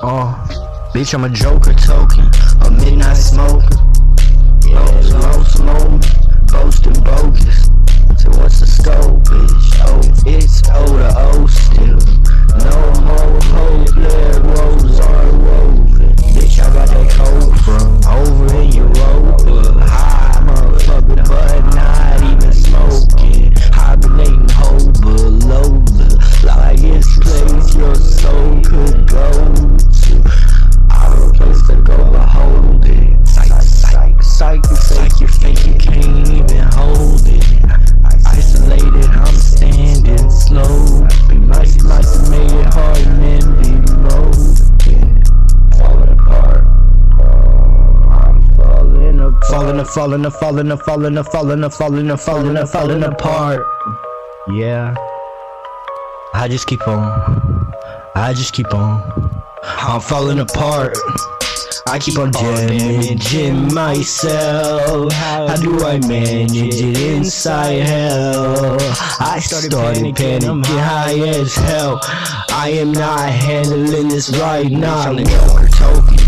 [0.00, 0.32] Oh,
[0.94, 2.30] bitch, I'm a joker token.
[49.58, 49.94] Falling apart.
[49.94, 50.80] Falling, falling, falling,
[51.24, 53.66] falling, falling, falling, falling, falling apart.
[54.54, 54.94] Yeah.
[56.34, 57.72] I just keep on.
[58.14, 59.42] I just keep on.
[59.62, 60.96] I'm falling apart.
[61.86, 65.12] I keep on damaging myself.
[65.12, 68.76] How do I manage it inside hell?
[69.20, 71.98] I started panicking, high as hell.
[72.50, 75.00] I am not handling this right now.
[75.00, 76.18] I'm the Joker token.